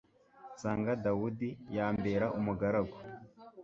[0.53, 2.97] nsanga dawudi yambera umugaragu